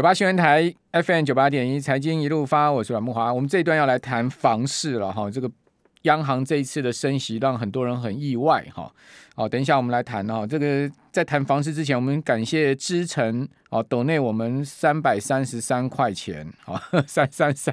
[0.00, 3.30] 九八新闻台 FM 九八点一财经一路发，我是阮慕华。
[3.34, 5.50] 我们这一段要来谈房市了哈，这个
[6.02, 8.92] 央行这一次的升息让很多人很意外哈。
[9.34, 17.72] 好，等一下我们来谈哈，这个在谈房市之前，我们感谢知诚哦，斗内我们三百三十三块钱啊， 三三三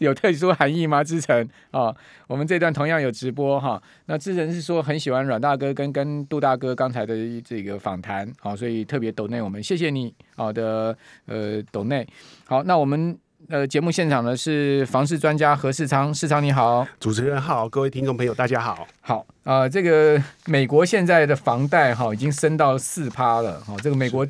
[0.00, 1.04] 有特殊含义吗？
[1.04, 1.94] 知诚啊，
[2.26, 3.80] 我们这段同样有直播哈。
[4.06, 12.04] 那知诚是说很喜欢阮大哥跟跟杜大哥刚才的这个访谈，好，所以特别斗内我们，谢谢你好的呃斗内。
[12.46, 13.16] 好，那我们。
[13.48, 24.26] 呃，节目现场的是房市专家何世昌，世昌你好，主持人好，各位听众朋友大家好，好啊、呃，这个美国现在的房贷哈已经升到四趴了，哈，这个美国。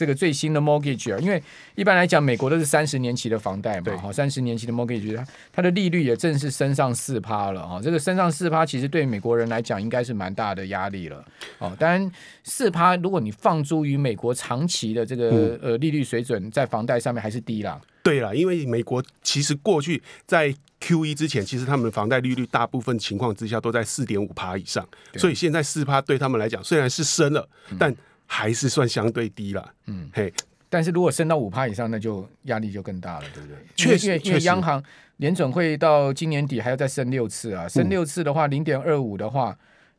[0.00, 1.42] 这个最新的 mortgage 啊，因为
[1.74, 7.78] 一般来讲，美国都是三十年期的房贷嘛，好，三十年期的 mortgage，它它的利率也正式升上四趴了啊。
[7.82, 11.22] 这个升上四趴，其实对美国人来讲，应该是蛮大的压力了。
[11.58, 12.10] 哦，当然
[12.44, 17.78] 四趴，如果你放诸于美国长期的这个、嗯、呃利率水准，在房贷上面还是低啦。
[18.02, 27.94] 对了，因为美国其实过去在 QE 之前，其实他们的房贷利率大部分情况之下都在四点五趴以上，所以现在四趴对他们来讲虽然是升了，嗯、但
[28.32, 30.32] 还是算相对低了，嗯，嘿，
[30.68, 33.56] 但是如果升到五趴以上，那就压力就更大了，对不对？
[33.74, 34.80] 确实，因为因为央行
[35.16, 39.50] 联准会到今年底还要再升六次啊，升六次的话，零点二五的话，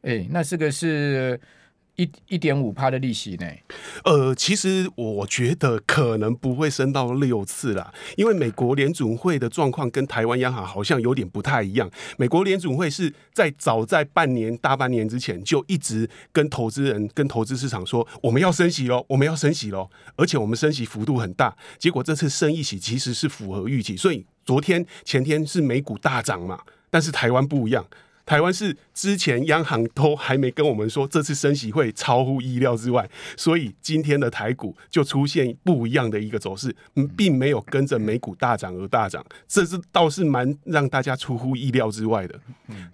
[0.04, 1.38] 哎、欸，那这个是。
[1.97, 3.45] 一一点五趴的利息呢？
[4.06, 11.89] 呃，其实我觉得可能不会升到六次啦，因为美国联准会的状况跟台湾央行好像有点不太一样。
[12.17, 21.56] 美国联准会是在早在半年大半年之前就一直跟投资人、跟投资市场说，我们要升息喽，我们要升息喽，而且我们升息幅度很大。
[21.78, 27.86] 结果这次升一息其实是符合预期，所以昨天前天是美股大涨嘛，但是台湾不一样。
[28.25, 42.39] 台湾是之前央行都还没跟我们说这次升息会超乎意料之外，所以今天的台股就出现不一样的一个走势，嗯，并没有跟着美股大涨而大涨，这是倒是蛮让大家出乎意料之外的。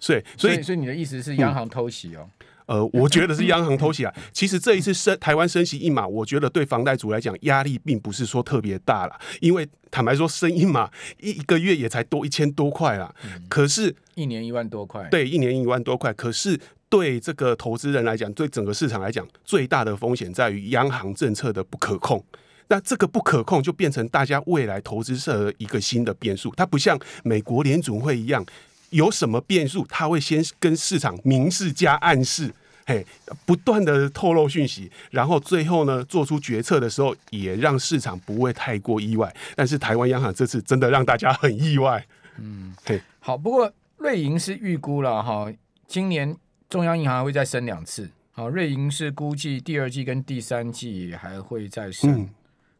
[0.00, 2.28] 所以，所以，所以你的意思是央行偷袭哦？
[2.68, 4.14] 呃，我觉得是央行偷袭啊。
[4.30, 13.12] 其实这一次升台湾升息一码，我觉得对房贷族来讲压力并不是说特别大了，因为坦白说升一码一一个月也才多一千多块啦。
[13.48, 16.12] 可是，一年一万多块，对，一年一万多块。
[16.12, 22.22] 可是对这个投资人来讲，对整个市场来讲，最大的风险在于央行政策的不可控。
[22.68, 26.52] 那这个不可控就变成大家未来投资社一个新的变数。
[26.54, 28.44] 它不像美国联总会一样。
[28.90, 32.52] 有什么变数，他会先跟市场明示加暗示，
[32.86, 33.06] 嘿，
[33.44, 39.34] 不断的透露讯息，然后最后呢，做出决策的时候，也让市场不会太过意外。
[39.54, 42.06] 但是台湾央行这次真的让大家很意外，
[42.38, 45.52] 嗯，对，好，不过瑞银是预估了哈，
[45.86, 46.36] 今年
[46.70, 52.30] 中央银行会再升两次，好，瑞银是估计第二季跟第三季还会再升，嗯、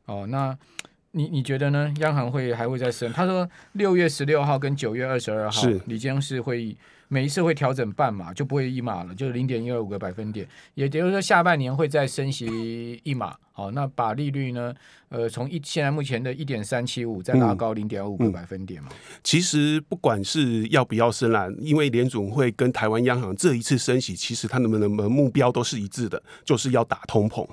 [0.06, 0.56] 哦，那。
[1.12, 1.92] 你你觉得呢？
[2.00, 3.12] 央行会还会再升？
[3.12, 6.76] 他说六月十六号跟九月二十二号，李监事会议
[7.08, 10.46] 每一次会调整半码，就不会一码了，就是零点一二五个百分点。
[10.74, 13.36] 也就是说，下半年会再升息一码。
[13.58, 14.72] 好，那把利率呢？
[15.08, 19.20] 呃，从一现在目前的一点三七五再拉高零点五个百分点嘛、嗯嗯。
[19.24, 27.44] 其实不管是要不要升啦，因为联总会跟台湾央行这一次升息，其实他们的目标都是一致的，就是要打通膨。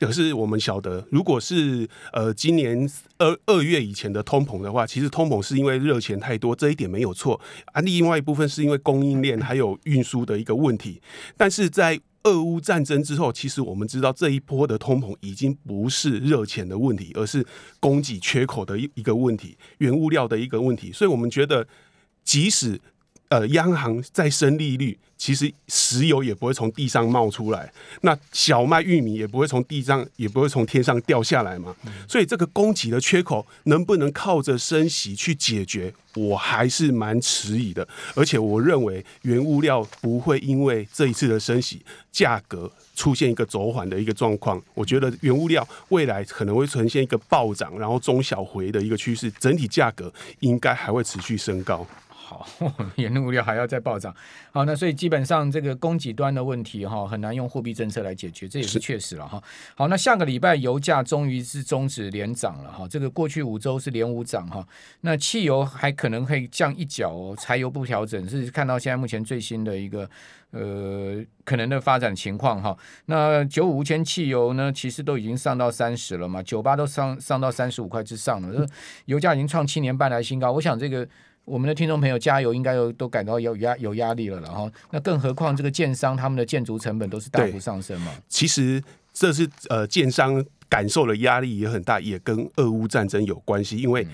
[0.00, 7.82] 可是我们晓得，如果是呃今年二二月以前的通膨的话，其实通膨是因为热钱太多，这一点没有错啊。
[7.82, 11.02] 另外一部分是因为供应链还有运输的一个问题，
[11.36, 17.44] 但是在俄乌战争之后，其实我们知道这一波的通膨已经不是热钱的问题，而是
[17.80, 20.92] 供给缺口的一一个问题，原物料的一个问题。
[20.92, 21.66] 所以我们觉得，
[22.22, 22.80] 即使
[23.28, 31.72] 呃央行再升利率，其实石油也不会从地上冒出来，那小麦、玉米也不会从地上，也不会从天上掉下来嘛。
[32.08, 35.94] 所以这个供给的缺口能不能靠着升息去解决？
[36.16, 41.80] 我还是蛮迟疑的，而且我认为原物料不会因为这一次的升息，
[42.10, 44.60] 价格出现一个走缓的一个状况。
[44.74, 51.86] 我觉得原物料未来可能会呈现一个暴涨，然后中小回的一个趋势，整体价格应该还会持续升高。
[52.24, 52.46] 好，
[52.96, 54.14] 原物料还要再暴涨。
[54.52, 59.42] 好，那所以基本上这个供给端的问题哈，很难用货币政策来解决，这也是确实了哈。
[59.74, 64.66] 好，那下个礼拜油价终于是终止连涨了哈，这个过去五周是连五涨哈。
[65.00, 70.08] 那汽油还可能会降一角哦，柴油不调整，是看到现在目前最新的一个
[70.52, 72.76] 呃可能的发展情况哈。
[73.06, 78.66] 那九五无铅汽油呢，其实都已经上到三十了嘛，九八都上上到三十五块之上了，
[79.06, 80.52] 油价已经创七年半来新高。
[80.52, 81.06] 我想这个。
[81.44, 88.12] 我们的听众朋友加油，应该有都感到有压有压力了，然后那更何况这个建商他们的建筑成本都是大幅上升嘛。
[88.28, 94.06] 其实这是呃建商感受的压力也很大，也跟俄乌战争有关系，因为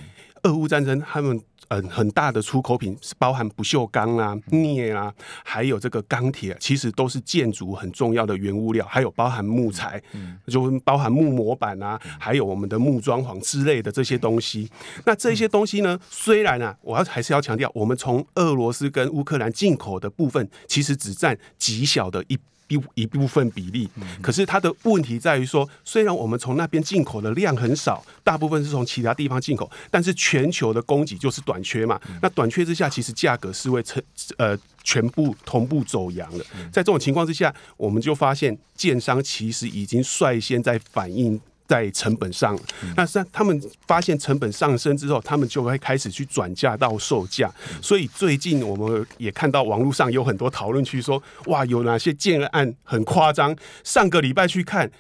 [0.49, 1.41] 俄乌战争他们。
[1.71, 5.13] 嗯，很大的出口品是包含不锈钢啊、镍啊，
[5.45, 8.87] 还有这个钢铁，其实都是建筑很重要的原物料。
[8.89, 14.71] 还有包含木材，嗯就包含木模板啊，还有我们的木装潢之类的这些东西。
[15.05, 22.39] 那这些东西呢，虽然啊，我要还是要强调，我们从俄罗斯跟乌克兰进口的部分，其实只占极小的一。
[22.69, 23.89] 一一部分比例，
[24.23, 32.01] 可是它的问题在于说，虽然我们从那边进口的量很少，大部分是从其他地方进口，但是全球的供给就是短缺嘛。
[32.23, 34.03] 那短缺之下，其实价格是会成
[34.37, 36.45] 呃全部同步走阳的。
[36.71, 41.41] 在这种情况之下，我们就发现建商其实已经率先在反映。
[41.69, 42.59] 在成本上，
[42.97, 47.53] 那是他们发现成本上升之后，他们就会开始去转嫁到售价。
[47.83, 53.55] 所以最近我们也看到网络上有很多讨论区说，哇，有哪些建案很夸张？
[53.85, 54.91] 上个礼拜去看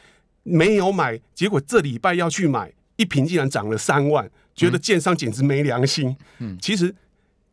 [0.42, 6.14] 没有买，结果这礼拜要去买，一瓶竟然涨了三万，觉得建商简直没良心。
[6.38, 6.94] 嗯，其实。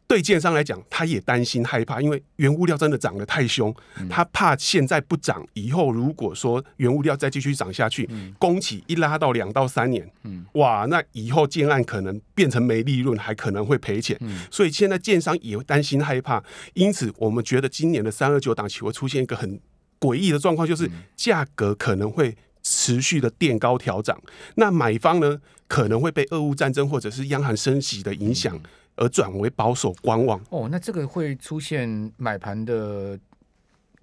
[0.08, 3.76] 对建商来讲，他也担心害怕，因为原物料真的涨得太凶，
[4.08, 8.08] 他怕现在不涨，以后如果说原物料再继续涨下去，
[8.38, 10.08] 工期一拉到两到三年，
[10.54, 14.20] 哇，那以后建案可能变成没利润，还可能会赔钱，
[14.52, 16.44] 所以现在建商也担心害怕，
[16.76, 19.60] 因此我们觉得今年的三二九档期会出现一个很
[20.00, 24.22] 诡异的状况，就是价格可能会持续的垫高调涨，
[24.56, 28.62] 那买方呢可能会被俄乌战争或者是央行升息的影响。
[28.96, 33.20] 而转为保守观望哦，那这个会出现买盘的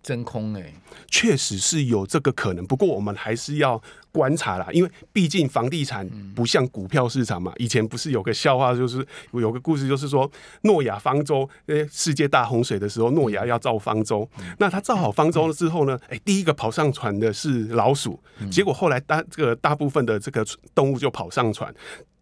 [0.03, 0.73] 真空哎，
[1.09, 2.67] 确实是有这个可能。
[2.67, 3.81] 不过我们还是要
[4.11, 7.53] 观察啦，因为毕竟房地产不像股票市场嘛。
[7.57, 10.29] 以前不是有个笑话，就是有个故事，就是说
[10.63, 14.29] 诺亚方舟，诶，世界大洪水的时候，诺亚要造方舟。
[14.59, 20.45] 那他造好方舟了之后呢，诶，第一个跑上船的是老鼠，结果后来大这个大部分的这个
[20.75, 21.73] 动物就跑上船，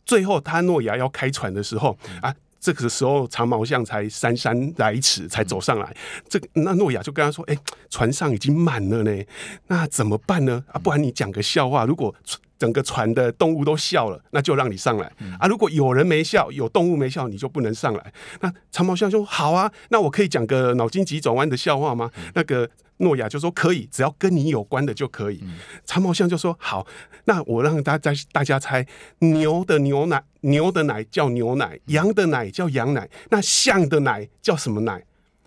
[0.04, 2.32] 最后他诺亚要开船的时候啊。
[2.60, 5.96] 这个时候，长毛象才姗姗来迟，才走上来。
[6.28, 7.56] 这个那诺亚就跟他说：“哎，
[7.88, 9.24] 船上已经满了呢，
[9.68, 10.62] 那怎么办呢？
[10.70, 12.14] 啊，不然你讲个笑话，如果
[12.60, 15.12] 整个船的动物都笑了，那就让你上来。
[15.40, 22.70] 啊，如果有人没笑，有动物没笑，你就不能上来。”那长毛象说：“好啊，那我可以讲个脑筋急转弯的笑话吗？”那个。
[23.02, 25.42] 诺亚就说可以，只要跟你有关的就可以。
[25.86, 26.86] 长毛象就说好，
[27.24, 28.86] 那我让大家大家猜，
[29.20, 34.92] 牛的牛奶，牛的奶叫牛奶，羊的奶叫羊奶，那象的奶叫什么奶？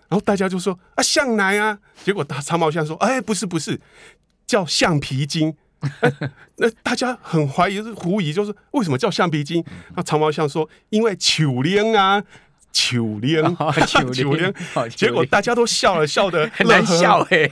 [0.08, 1.78] 然后大家就说啊，象奶啊。
[2.02, 3.80] 结果大长毛象说，哎，不是不是，
[4.48, 5.56] 叫橡皮筋。
[6.56, 9.64] 那大家很怀疑是狐疑，就是为什么叫橡皮筋？
[9.96, 12.22] 那长毛象说，因为球链啊。
[12.76, 13.56] 秋凉，
[14.12, 14.52] 秋凉，
[14.96, 17.48] 结果大家都笑了，笑的很难笑，哎，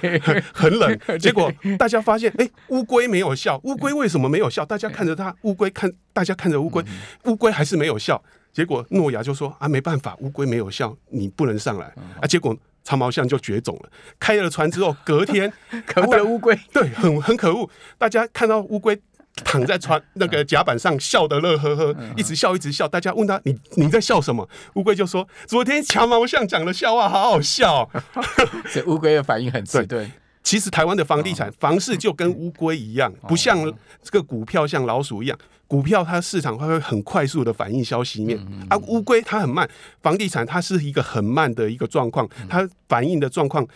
[0.52, 0.98] 很冷。
[1.20, 4.66] 结果大家发现，哎，乌龟没有笑，乌龟为什么没有笑？
[4.66, 6.84] 大家看着它，乌龟看，大家看着乌龟，
[7.26, 8.20] 乌龟还是没有笑。
[8.52, 11.86] 结果诺亚就说：“啊，没办法，乌龟没有笑，你不能上来。”
[12.20, 13.90] 啊，结果长毛象就绝种了。
[14.18, 15.52] 开了船之后，隔天
[15.86, 17.68] 可恶的乌龟，对，很很可恶。
[17.98, 19.00] 大家看到乌龟。
[19.44, 22.86] 躺在船那个甲板上，笑得乐呵呵，一直笑一直笑。
[22.86, 24.46] 大家问他：“你你在笑什么？”
[24.76, 27.88] 乌龟就说：“昨天长毛象讲的笑话好好笑。
[28.70, 30.12] ”这乌龟的反应很迟钝。
[30.42, 33.58] 对，其实台湾的房地产房市就跟乌龟一样，不像
[34.02, 39.68] 这个股票像老鼠一样，股票它市场会很快速的反应消息面啊，乌龟它很慢，
[40.02, 43.66] 房地产它是一个很慢的一个状况，它反应的状况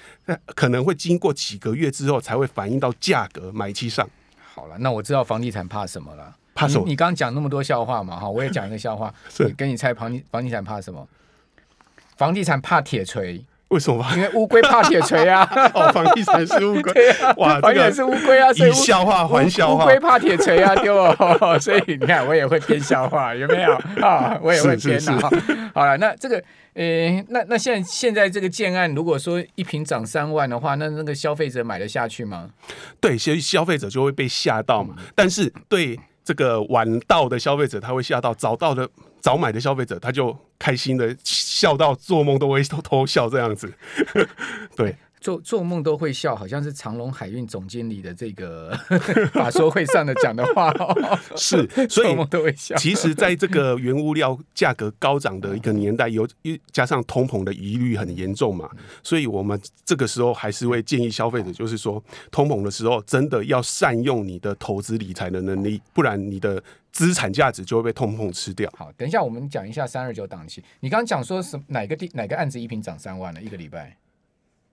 [0.55, 4.09] 可能会经过几个月之后才会反映到价格买气上。
[4.55, 6.35] 好了，那我知道房地产怕什么了。
[6.55, 6.85] 怕什么？
[6.87, 11.07] 你刚刚讲那么多笑话嘛，哈，我也讲一个笑话， 是跟你猜房地房地产怕什么？
[12.17, 13.45] 房地产怕铁锤。
[13.69, 14.07] 为什么？
[14.15, 15.43] 因为乌龟怕铁锤啊！
[15.75, 18.53] 哦，房地产是乌龟，啊、哇，房地产是乌龟啊！
[18.53, 21.59] 所以笑话还笑话，乌龟怕铁锤啊，对哦。
[21.59, 24.39] 所以你看，我也会编笑话，有没有啊？
[24.43, 25.13] 我也会编的。
[25.75, 26.37] 好了，那这个，
[26.75, 32.49] 呃、欸，那那现在现在这个建案，如果说一瓶涨三万的话，那那个消费者买得下去吗？
[33.01, 34.95] 对，所以消费者就会被吓到嘛。
[35.17, 38.89] 但是对这个晚到的消费者，他会吓到；早到的。
[39.19, 43.73] 早买的消费者，他就开心的笑到做梦都会偷偷笑这样子，
[44.77, 48.77] 对，做做梦都会笑，好像是长隆海运总经理的这个
[49.33, 50.95] 法说会上的讲的话哦，
[51.37, 52.77] 是，所以做梦都会笑。
[52.77, 56.27] 其实，在这个原物料价格高涨的一个年代，有
[56.71, 58.71] 加上通膨的疑虑很严重嘛，
[59.03, 66.63] 所以我们这个时候还是会建议消费者，就是说，通膨的时候真的要善用你的投资理财的能力，不然你的。
[66.97, 68.73] 资产价值就会被通膨吃掉。
[68.75, 70.65] 好，等一下我们讲一下三二九档期。
[70.81, 73.43] 你刚刚讲说什哪个地哪个案子一平涨三万了？
[73.43, 73.95] 一个礼拜？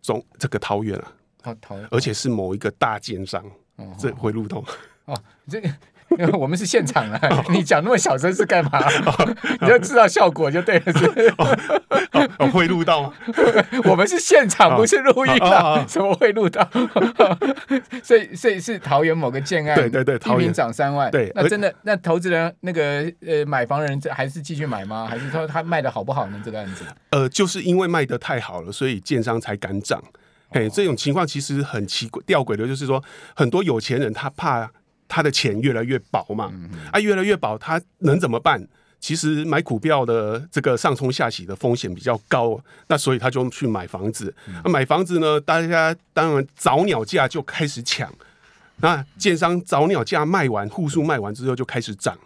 [0.01, 1.12] 总这个桃园啊，
[1.44, 4.63] 哦桃园，而且是某一个大奸商，哦、这回路通
[5.03, 5.70] 哦，这个
[6.20, 8.79] 因 为我们是现场啊， 你讲那么小声是干嘛？
[9.62, 10.93] 你要知道效果就对了。
[12.51, 13.13] 会录到吗？
[13.86, 15.84] 我们是现场，不是录音啊。
[15.88, 16.67] 怎么会录到？
[18.03, 21.10] 所以，所以是桃园某个建案，对对对，一坪涨三万。
[21.10, 25.08] 对，那真的，那投资人那个呃买房人还是继续买吗？
[25.10, 26.41] 还是说他卖的好不好呢？
[26.46, 26.84] 这个案子？
[27.10, 30.01] 呃，就是因为卖的太好了，所以建商才敢涨。
[30.51, 33.03] 哎，这种情况其实很奇怪，吊诡的，就是说
[33.36, 34.70] 很多有钱人他怕
[35.13, 36.51] 他的钱越来越薄嘛，
[36.91, 38.67] 啊，越来越薄，他能怎么办？
[39.00, 44.34] 其实买股票的这个上冲下洗的风险比较高，那所以他就去买房子。
[44.63, 48.12] 那买房子呢，大家当然早鸟价就开始抢，
[48.77, 52.17] 那建商早鸟价卖完，户数卖完之后就开始涨，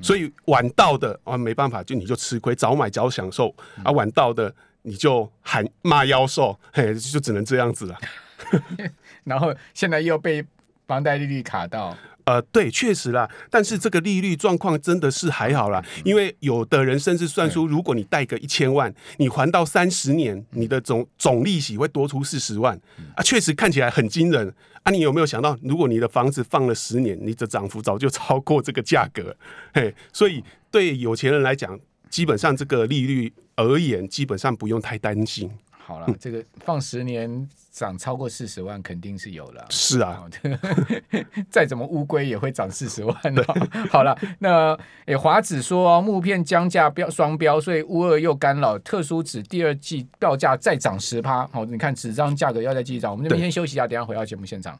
[0.00, 3.52] 所以晚到的啊没办法，就你就吃亏，早买早享受。
[3.82, 4.54] 啊，晚到的。
[4.88, 7.98] 你就喊骂妖兽，嘿，就只能这样子了。
[9.26, 10.46] 然后现在又被
[10.86, 11.92] 房贷利率卡到，
[12.26, 13.28] 呃，对，确实啦。
[13.50, 22.78] 但是这个利率状况真的是还好啦，因为有的人甚至算出，如果你贷个一千万，你还到三十年，你的总总利息会多出四十万
[23.14, 24.92] 啊，确实看起来很惊人啊。
[24.92, 29.34] 你有没有想到，如果你的房子放了十年，你的涨幅早就超过这个价格？
[29.72, 31.78] 嘿，所以对有钱人来讲。
[32.08, 35.50] 基本上这个利率而言，基本上不用太担心。
[35.86, 39.64] 好了，这个放十年涨超过四十万，肯定是有了。
[39.70, 40.28] 是啊，
[41.48, 43.16] 再怎么乌龟也会涨四十万。
[43.88, 51.46] 好了，那诶，华子说木片降价标双标，所以乌二又干扰，特殊纸第二季报价再涨十趴。
[51.52, 53.12] 好，你看纸张价格要再继续涨。
[53.12, 54.76] 我们这边先休息一下，等下回到节目现场。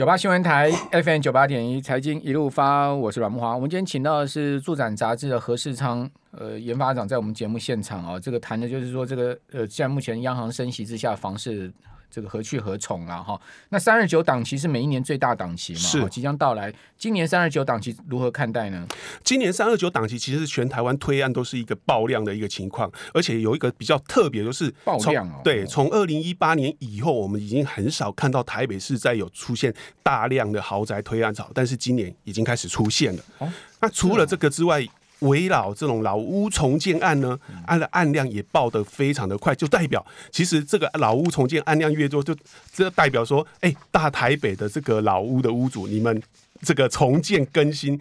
[0.00, 3.54] 九八新闻台 FM 九八点一财经一路发，我是阮木华。
[3.54, 8.18] 我们今天请到的是《助展杂志》的何世昌，呃，研发长，在我们节目现场啊、哦。
[8.18, 11.70] 这个谈的就是说，这个呃，现在目前央行升息之下，房市。
[12.10, 13.40] 这个何去何从了哈？
[13.68, 15.78] 那三二九档期是每一年最大档期嘛？
[15.78, 16.72] 是即将到来。
[16.98, 18.86] 今年三二九档期如何看待呢？
[19.22, 25.40] 今年三二九档期其实全台湾推案都是一个爆量的一个情况，而且有一个比较特别，就是爆量哦。
[25.44, 33.22] 对，从二零一八年以后，我们已经很少看到台北市在有出现大量的豪宅推案潮，但是今年已经开始出现了。
[33.38, 34.86] 哦，那除了这个之外。
[35.20, 42.36] 危老这种老屋重建案呢，案的案量也报得非常的快，就代表其实这个老屋重建案量越多，就
[42.72, 46.22] 这代表说，哎，大台北的这个老屋的屋主，你们
[46.62, 48.00] 这个重建更新，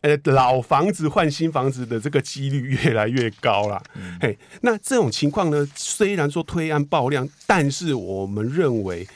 [0.00, 3.82] 呃，老房子换新房子的这个几率越来越高了。
[4.20, 9.06] 嘿，那这种情况呢，虽然说推案爆量，但是我们认为。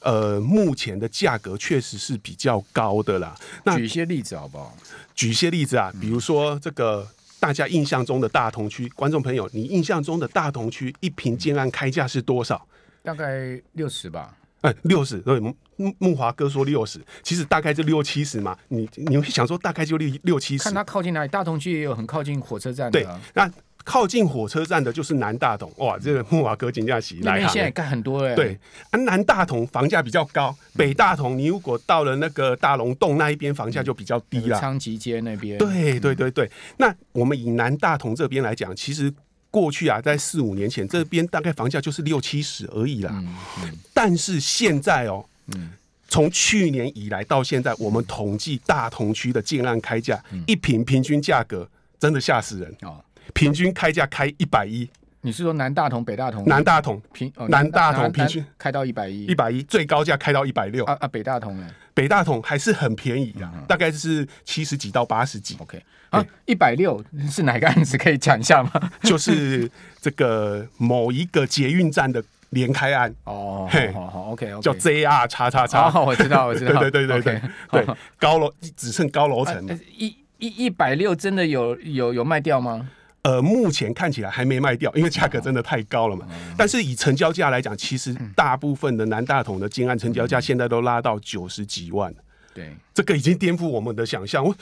[0.00, 3.34] 呃，目前的价格确实是比较高的啦。
[3.64, 4.74] 那举一些例子好不好？
[5.14, 7.06] 举一些例子啊，比如说这个
[7.38, 12.66] 大家印象中的大同区，观众朋友，你印象中的大同区一平建案开价是多少？
[13.02, 14.34] 大概六十吧。
[14.62, 15.18] 哎，六十。
[15.18, 15.54] 对，木
[15.98, 18.56] 木华哥说六十，其实大概就六七十嘛。
[18.68, 20.64] 你你会想说大概就六六七十？
[20.64, 21.28] 看它靠近哪里？
[21.28, 23.20] 大同区也有很靠近火车站的啊。
[23.34, 23.52] 对，那。
[23.84, 28.34] 靠近火车站的就是南大同，哇，这个木瓦哥金价起来，那现在盖很多哎。
[28.34, 28.58] 对，
[28.90, 34.60] 啊，南大同房价比较高，北大同你如果到了那个大龙洞那一边，房价就比较低了。
[34.60, 35.56] 昌吉街那边。
[35.58, 39.12] 对对对对，那我们以南大同这边来讲，其实
[39.50, 43.10] 过去啊，在四五年前这边大概房价就是六七十而已啦。
[43.14, 43.78] 嗯嗯。
[43.94, 45.24] 但是现在哦，
[45.56, 45.70] 嗯，
[46.08, 51.68] 从去年以来到现在，我们统计大同区的建案开价，一平平均价格
[51.98, 53.02] 真的吓死人哦。
[53.34, 54.88] 平均开价开一百一，
[55.22, 56.44] 你是说南大同、北大同？
[56.46, 60.84] 南大同平，南大同平均开到一百一，一百一最高价开到一百六。
[60.84, 61.66] 啊啊，北大同呢？
[61.92, 65.56] 北大同还是很便宜啊，大概是七十几到八十几。
[65.58, 68.70] OK，啊，一百六是哪个案子可以讲一下吗？
[69.02, 69.70] 就是
[70.00, 73.68] 这个某一个捷运站的连开案哦。
[73.70, 76.00] 嘿，好好，OK，叫 JR 叉叉叉。
[76.00, 76.80] 我知道，我知道。
[76.80, 77.86] 对对对对对，
[78.18, 79.78] 高楼只剩高楼层。
[79.98, 82.88] 一一一百六真的有有有卖掉吗？
[83.22, 86.26] 呃，目前看起来还没卖掉，因为价格真的太高了嘛。
[86.56, 92.14] 但是以成交价来讲，其实大部分的南大同的建案成交价现在都拉到九十几万。
[92.54, 94.42] 对，这个已经颠覆我们的想象。
[94.42, 94.54] 我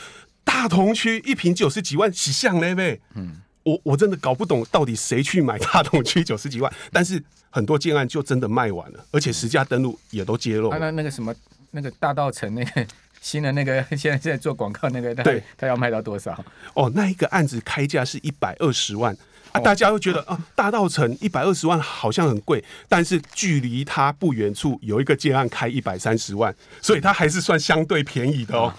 [0.42, 3.00] 大同区一瓶九十几万，喜相嘞呗。
[3.14, 6.72] 嗯，我我真的搞不懂到底谁去买大同区九十几万。
[6.92, 10.70] 但是很多建案就真的卖完了，而且实价登录也都揭露。
[10.70, 11.32] 那那个什么，
[11.70, 12.86] 那个大道城那个。
[13.20, 16.32] 新的那个 现在在做广告那个，对，他要卖到多少？
[16.74, 19.16] 哦，那一个案子开价是一百二十万
[19.52, 19.60] 啊！
[19.60, 28.72] 大家会觉得啊，大道城一百二十万好像很贵，但是距离它不远处有一个建案开一百三十万，所以它还是算相对便宜的哦。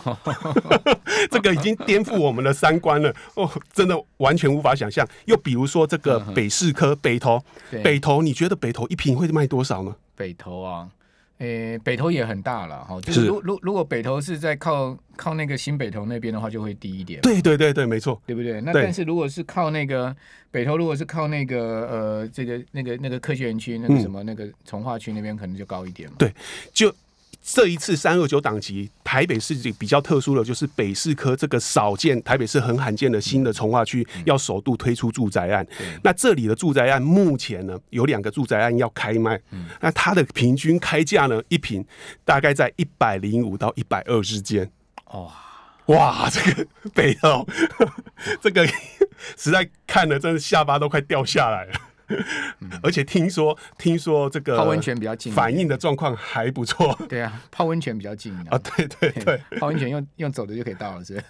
[1.31, 5.07] 这个已经颠覆我们的三观了哦，真的完全无法想象。
[5.25, 7.43] 又比如说这个北市科北投，
[7.83, 9.95] 北投，你觉得北投一平会卖多少呢？
[10.15, 10.87] 北投啊。
[11.39, 17.19] 诶，北投也很大了哈，就是如如如果北投是在靠靠那个新北投那边的话，就会低一点。
[17.21, 18.59] 对对对对，没错，对不对？
[18.61, 20.15] 那但是如果是靠那个
[20.51, 26.15] 北投，如果是靠那个呃这个那个那个科学园区那个什么、嗯、那个从化区那边，可能就高一点嘛。
[26.19, 26.33] 对，
[26.73, 26.93] 就。
[27.51, 35.65] 这一次三二九党籍，台北市比较特殊的就是北市科这个少见，台北市很罕见的新的从化区要首度推出住宅案。
[36.03, 39.39] 那这里的住宅案目前呢，有两个住宅案要开卖，
[39.81, 41.83] 那它的平均开价呢，一平
[42.23, 44.69] 大概在一百零五到一百二之间。
[45.11, 45.33] 哇
[45.87, 47.47] 哇，这个北投，
[48.39, 48.63] 这个
[49.35, 51.73] 实在看了真的下巴都快掉下来了。
[52.81, 56.97] 而且听说，听说这个泡温泉比较近，反应的状况还不错。
[57.07, 58.57] 对啊，泡温泉比较近啊。
[58.57, 61.23] 对对对，泡温泉用用走的就可以到了，是？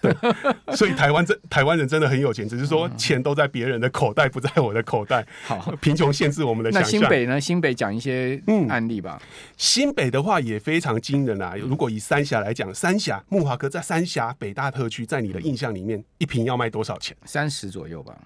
[0.74, 5.26] 所以台湾真台湾人真的很有钱，只是说钱都在别人的口袋，不在我的口袋。
[5.44, 6.92] 好，贫穷限制我们的想象。
[6.92, 7.40] 那新北呢？
[7.40, 9.20] 新北讲一些案例吧。
[9.56, 11.54] 新北的话也非常惊人啊！
[11.56, 17.16] 如果以三峡来讲，三峡木华哥在三峡北大特区，在你的印象里面，一瓶要卖多少钱？
[17.24, 18.16] 三十左右吧。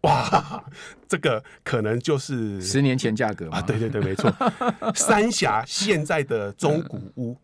[0.08, 0.64] 哇，
[1.06, 3.60] 这个可能就是十年前价格啊！
[3.60, 4.32] 对对对，没错。
[4.96, 7.36] 三峡现在的中古屋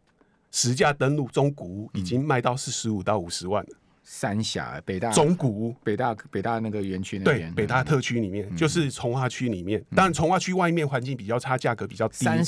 [0.50, 3.70] 实价登录中古屋已经卖到四十五到五十万了。
[4.02, 9.84] 三峡北大中古屋，北大北大那个园区那边，对，北大特区里面就是从化区里面。
[9.94, 12.46] 当然，重划区外面环境比较差，价格比较低一点。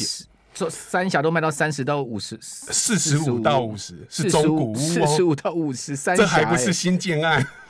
[0.54, 7.46] 说三峡都卖到三十到五十，四十五到五十是中古屋，四十五到五十三，这还不是新建案。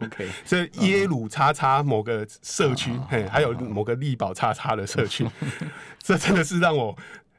[0.00, 5.26] OK， 所以耶鲁叉叉某个社区，嘿，还有某个力宝叉叉的社区，
[6.02, 6.96] 这真的是让我。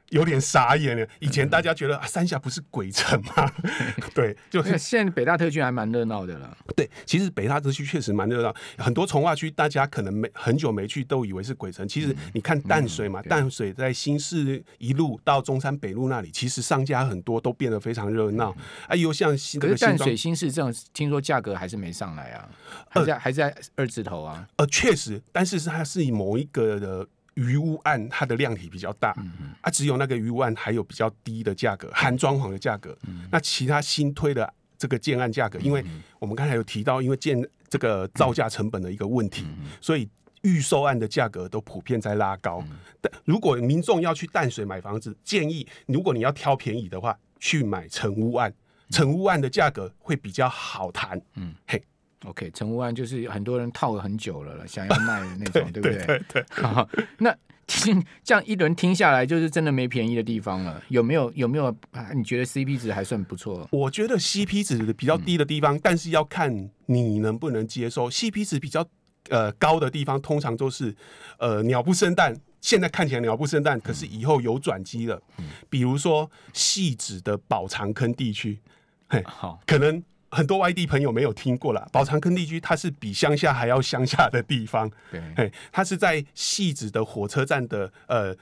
[0.09, 1.07] 有点傻眼了。
[1.19, 3.51] 以前大家觉得啊，三峡不是鬼城吗？
[4.13, 6.57] 对，就是现在北大特区还蛮热闹的了。
[6.75, 11.87] 对，其实北大特区确实蛮热闹，很多从化区大家可能没很久没去，都以为是鬼城。
[11.87, 18.55] 其实你看淡水嘛，淡水在新市一路到中山北路那里，其实商家很多，都变得非常热闹。
[18.87, 22.49] 哎呦，像可是淡水新市这种，听说价格还是没上来啊，
[22.89, 24.47] 还在还在二字头啊。
[24.57, 27.07] 呃，确实，但是是它是以某一个的。
[27.35, 29.15] 余屋案它的量体比较大，
[29.61, 32.97] 啊，只有那个余屋案还有比较低的价格，含装潢的价格。
[33.07, 35.83] 嗯、那其他新推的这个建案价格，因为
[36.19, 40.09] 我们刚才有提到，因为建这个造价成本的一个问题，嗯、所以
[40.43, 42.63] 预售案的价格都普遍在拉高。
[42.69, 48.53] 嗯、但如果民众要去淡水买房子，建议如果你要挑便宜的话，去买成屋案，
[48.89, 51.21] 成屋案的价格会比较好谈。
[51.35, 51.83] 嗯，嘿。
[52.23, 55.97] OK，成屋案就是很多人套了很久了， 想要卖的那种，对，不对？
[55.97, 56.45] 对，对，对。
[56.63, 57.35] 好，那
[57.67, 60.81] 听 这样一轮听下来，就是真的没便宜的地方了。
[60.89, 61.31] 有没有？
[61.33, 61.75] 有没有？
[62.15, 63.67] 你觉得 CP 值还算不错？
[63.71, 68.09] 我觉得 CP 值比较低的地方，嗯、但是要看你能不能接受。
[68.09, 68.87] CP 值比较
[69.29, 70.95] 呃高的地方，通常都是
[71.37, 72.35] 呃鸟不生蛋。
[72.61, 75.21] 现在看起来鸟不生蛋，可是以后有转机了。
[75.37, 78.59] 嗯、比如说汐止的宝藏坑地区，
[79.07, 80.01] 嘿，好，可能。
[80.35, 84.91] 很多外地朋友没有听过了，宝长坑地区它是比乡下还要乡下的地方。
[85.09, 88.35] 对，它是在戏子的火车站的呃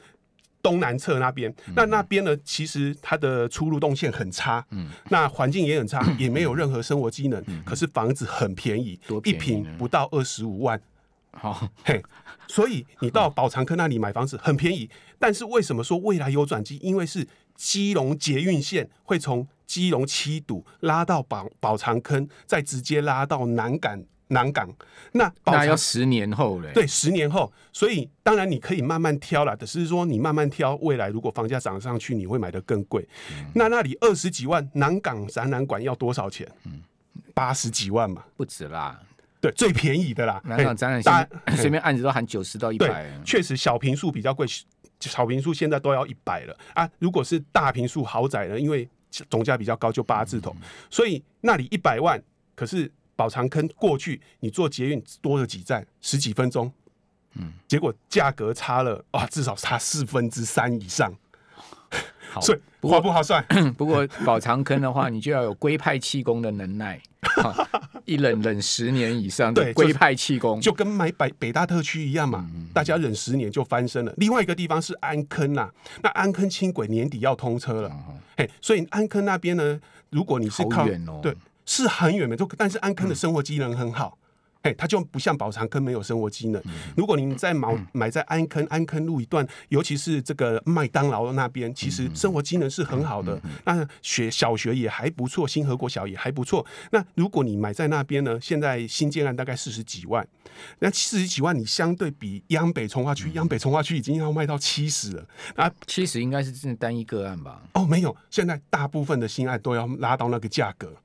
[0.62, 1.54] 东南侧那边。
[1.68, 7.44] 嗯、那那边呢，其实它的出入动线很差，嗯，那环境也很差， 也没有任何生活机能。
[7.46, 10.82] 嗯、可是房子很便宜，便宜，一坪不到二十五万。
[11.34, 12.02] 好，嘿，
[12.48, 14.90] 所以你到宝藏坑那里买房子很便宜。
[15.20, 16.80] 但是为什么说未来有转机？
[16.82, 19.48] 因为是基隆捷运线会从。
[19.66, 24.04] 基隆七堵拉到宝宝藏坑，再直接拉到南港。
[24.30, 24.68] 南港
[25.12, 26.72] 那那要十年后嘞？
[26.74, 27.52] 对，十年后。
[27.72, 33.08] 所以当然你可以慢慢挑了，只是说你慢慢挑，未来如果房价涨上去，你会买的更贵。
[33.30, 36.50] 嗯、那那里二十几万，南港展览馆要多少钱？
[36.64, 36.82] 嗯，
[37.36, 39.00] 八十几万嘛，不止啦。
[39.40, 40.42] 对，最便宜的啦。
[40.46, 43.06] 南港展览馆随便案子都含九十到一百。
[43.24, 44.48] 确实小平数比较贵，
[45.00, 46.90] 小平数现在都要一百了啊。
[46.98, 48.60] 如果是大平数豪宅呢？
[48.60, 48.90] 因为
[49.30, 50.56] 总价比较高，就八字头，
[50.90, 52.22] 所以那里一百万，
[52.56, 56.72] 可是宝长坑过去你坐捷运多了几站，十几分钟，
[57.36, 61.14] 嗯，结果价格差了啊，至少差四分之三以上，
[62.32, 63.46] 好，所以划不划算？
[63.78, 67.02] 不过宝长坑的话，你就要有龟派气功的能耐。
[68.06, 70.60] 一忍忍十年以上，的，龟派气功。
[70.60, 74.14] 就跟买北北大特区一样嘛，嗯、大家忍十年就翻身了。
[74.18, 81.36] 另外一个地方是安坑呐、啊，那安坑轻轨年底要通车了，嗯、嘿，所以安坑那边呢，如果你是靠、哦、对，
[81.66, 84.18] 是很远的，就，但是安坑的生活机能很好，
[84.64, 86.64] 嘿，它就不像宝藏坑没有生活机能。
[86.96, 93.38] 如果您在买买在安坑安坑路一段，尤其是这个麦当劳那边，其实生活机能是很好的。
[93.66, 96.66] 那学小学也还不错，新河国小也还不错。
[96.92, 100.26] 那如果你买在那边呢，现在新建案大概四十几万，
[100.80, 105.28] 那四十几万你相对比央北从化区，央北从化区已经要卖到七十了。
[105.58, 107.62] 那七十应该是真的单一个案吧？
[107.74, 110.96] 哦，没有，现在大部分的新案都要拉到那个价格。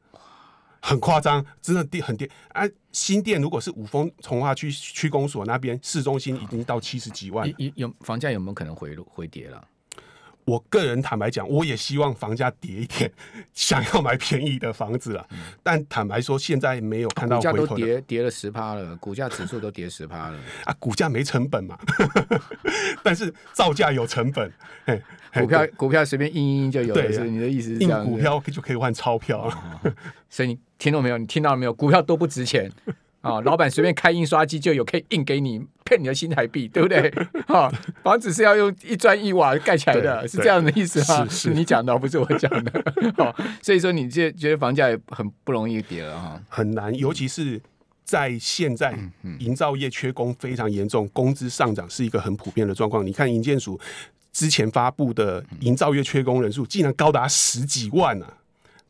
[0.81, 2.63] 很夸张，真的跌很跌啊！
[2.93, 9.63] 新店如果是五峰从化区区公所那边市中心，已经到七十几万，有有房价有没有可能回回跌了？
[10.49, 13.13] 我个人坦白讲，我也希望房价跌一点，
[13.53, 15.27] 想要买便宜的房子了。
[15.33, 17.67] 嗯、但坦白说，现在没有看到回头的。
[17.67, 20.75] 股价都跌跌了十趴了，股价指数都跌十趴了 啊！
[20.79, 21.79] 股价没成本嘛，
[23.05, 24.51] 但是造价有成本。
[24.87, 25.03] 嘿
[25.35, 28.03] 股票股票随便印印印就有了，是你的意思是这样？
[28.03, 29.81] 印股票就可以换钞票啊！
[29.85, 29.93] 哦、
[30.31, 31.19] 所以你听到没有？
[31.19, 31.75] 你听到了没有？
[31.75, 32.73] 股票都不值钱。
[33.29, 37.09] 啊、哦，老板随便开印刷机就有可以印给你骗你的新台币，对不对？
[37.47, 41.25] 啊、哦，房子是要用一砖一瓦盖起来的，是这样的意思哈？
[41.29, 42.85] 是，是你讲的，不是我讲的。
[43.17, 47.61] 好、哦，所以说你这觉得房价也很不容易跌了哈，很难，尤其是
[48.05, 48.99] 在现在
[49.39, 53.05] 营造业缺工非常严重，工资上涨是一个很普遍的状况。
[53.05, 53.79] 你看营建署
[54.33, 58.38] 之前发布的营造业缺工人数，竟然高达十几万啊！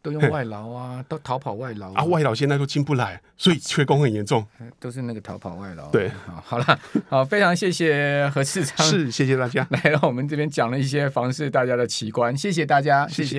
[0.09, 4.44] 都用外劳啊，都逃跑外劳啊，外劳现在都进不来，所以缺工很严重。
[4.81, 5.88] 都是那个逃跑外劳。
[5.90, 6.11] 对，
[6.44, 13.29] 好了，好，非常谢谢何市长，是谢谢大家来到我们这边讲了一些房市大家的奇观，谢谢大家，谢谢。
[13.29, 13.37] 谢谢